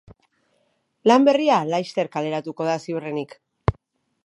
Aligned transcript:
Lan 1.11 1.27
berria 1.27 1.59
laster 1.73 2.09
kaleratuko 2.17 2.69
da 2.71 2.79
ziurrenik. 2.87 3.37